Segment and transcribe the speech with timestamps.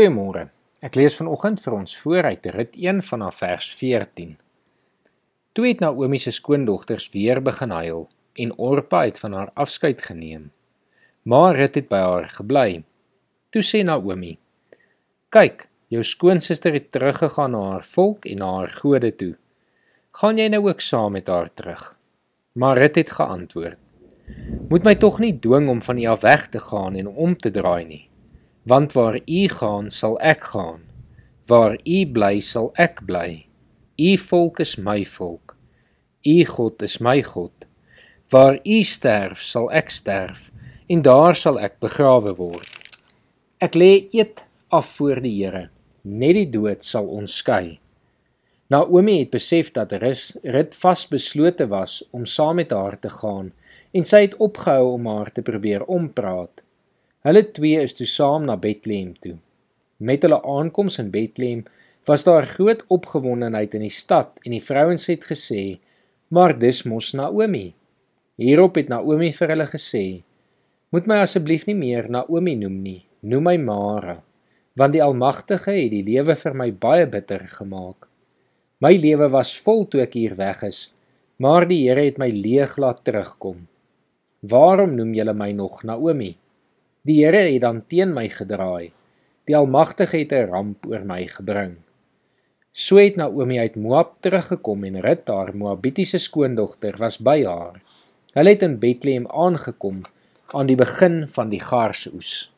[0.00, 0.46] Goeiemôre.
[0.80, 4.30] Ek lees vanoggend vir ons voor uit Rit 1 vanaf vers 14.
[5.52, 10.48] Toe het Naomi se skoondogters weer begin huil en Orpa het van haar afskeid geneem.
[11.28, 12.80] Maar Rit het by haar gebly.
[13.52, 14.38] Toe sê Naomi:
[15.28, 19.34] "Kyk, jou skoonsister het teruggegaan na haar volk en na haar gode toe.
[20.16, 21.98] Gaan jy nou ook saam met haar terug?"
[22.52, 23.78] Maar Rit het geantwoord:
[24.68, 27.50] "Moet my tog nie dwing om van u af weg te gaan en om te
[27.50, 28.09] draai nie."
[28.70, 30.82] Want waar u gaan sal ek gaan.
[31.46, 33.46] Waar u bly sal ek bly.
[33.98, 35.56] U volk is my volk.
[36.22, 37.66] U god is my god.
[38.30, 40.46] Waar u sterf sal ek sterf
[40.86, 42.70] en daar sal ek begrawe word.
[43.58, 45.66] Ek lê eet af voor die Here
[46.02, 47.80] net die dood sal ons skei.
[48.70, 53.50] Naomi het besef dat Rut vasbeslote was om saam met haar te gaan
[53.90, 56.62] en sy het opgehou om haar te probeer ompraat
[57.20, 59.34] Hulle twee is toe saam na Bethlehem toe.
[60.00, 61.66] Met hulle aankoms in Bethlehem
[62.08, 65.76] was daar groot opgewondenheid in die stad en die vrouens het gesê:
[66.32, 67.74] "Maar dis mos Naomi."
[68.40, 70.22] Hierop het Naomi vir hulle gesê:
[70.88, 74.22] "Moet my asseblief nie meer Naomi noem nie, noem my Mara,
[74.74, 78.08] want die Almagtige het die lewe vir my baie bitter gemaak.
[78.80, 80.88] My lewe was vol toe ek hier weg is,
[81.36, 83.66] maar die Here het my leeg laat terugkom.
[84.40, 86.39] Waarom noem julle my nog Naomi?"
[87.08, 88.92] Die Here het dan teen my gedraai.
[89.48, 91.76] Die Almagtige het 'n ramp oor my gebring.
[92.72, 97.80] So het Naomi uit Moab teruggekom en Rut, haar Moabitiese skoondogter, was by haar.
[98.32, 100.02] Hulle het in Bethlehem aangekom
[100.52, 102.52] aan die begin van die gaarsoes.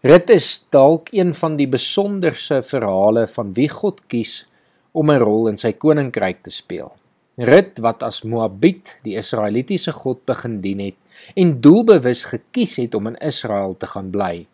[0.00, 4.46] Rut is dalk een van die besonderse verhale van wie God kies
[4.92, 6.92] om 'n rol in sy koninkryk te speel.
[7.40, 10.98] Rut wat as Moabiet die Israelitiese God begin dien het
[11.32, 14.44] en doelbewus gekies het om in Israel te gaan bly.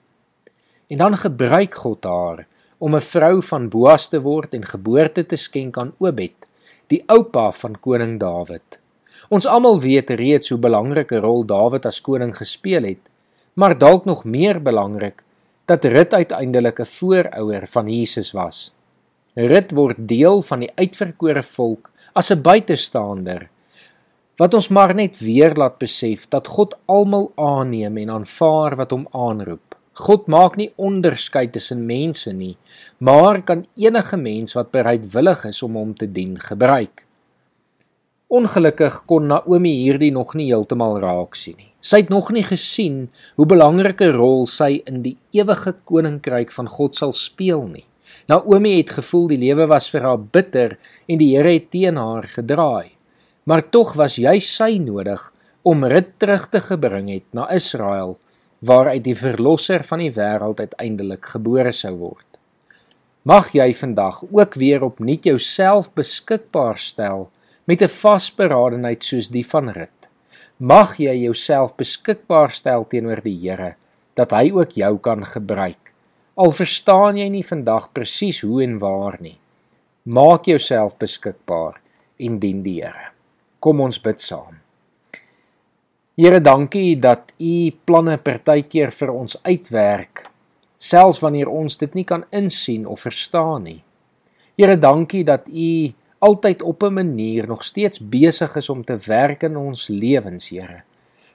[0.87, 2.47] En dan gebruik God haar
[2.79, 6.39] om 'n vrou van Boas te word en geboorte te skenk aan Obed,
[6.87, 8.79] die oupa van koning Dawid.
[9.28, 13.11] Ons almal weet reeds hoe belangrike rol Dawid as koning gespeel het,
[13.55, 15.22] maar dalk nog meer belangrik
[15.65, 18.72] dat Rut uiteindelik 'n voorouder van Jesus was.
[19.34, 23.48] Rut word deel van die uitverkore volk as 'n buitestander
[24.38, 29.08] wat ons maar net weer laat besef dat God almal aanneem en aanvaar wat hom
[29.10, 29.74] aanroep.
[29.98, 32.54] God maak nie onderskeid tussen mense nie,
[33.02, 37.02] maar kan enige mens wat bereidwillig is om hom te dien gebruik.
[38.28, 41.72] Ongelukkig kon Naomi hierdie nog nie heeltemal raak sien nie.
[41.80, 43.08] Sy het nog nie gesien
[43.40, 47.88] hoe belangrike rol sy in die ewige koninkryk van God sal speel nie.
[48.28, 52.28] Naomi het gevoel die lewe was vir haar bitter en die Here het teen haar
[52.28, 52.98] gedraai
[53.48, 55.22] maar tog was jy sy nodig
[55.64, 58.19] om rit terug te gebring het na Israel
[58.69, 62.26] waaruit die verlosser van die wêreld uiteindelik gebore sou word.
[63.24, 67.30] Mag jy vandag ook weer opnuut jouself beskikbaar stel
[67.64, 70.08] met 'n vasberadenheid soos die van Rit.
[70.58, 73.76] Mag jy jouself beskikbaar stel teenoor die Here
[74.14, 75.88] dat hy ook jou kan gebruik.
[76.38, 79.34] Al verstaan jy nie vandag presies hoe en waar nie.
[80.06, 81.81] Maak jouself beskikbaar
[82.22, 83.10] en dien die Here.
[83.59, 84.60] Kom ons bid saam.
[86.19, 87.54] Here, dankie dat U
[87.87, 90.25] planne partykeer vir ons uitwerk,
[90.78, 93.82] selfs wanneer ons dit nie kan insien of verstaan nie.
[94.59, 99.43] Here, dankie dat U altyd op 'n manier nog steeds besig is om te werk
[99.43, 100.82] in ons lewens, Here.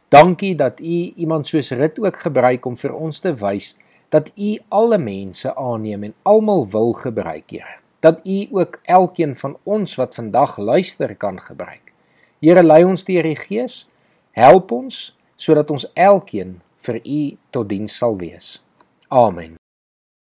[0.10, 3.76] Dankie dat U iemand soos Rit ook gebruik om vir ons te wys
[4.14, 7.80] dat U alle mense aanneem en almal wil gebruik, Here.
[8.00, 11.94] Dat U ook elkeen van ons wat vandag luister kan gebruik.
[12.40, 13.88] Here lei ons deur die Gees,
[14.32, 18.60] help ons sodat ons elkeen vir U tot diens sal wees.
[19.10, 19.63] Amen.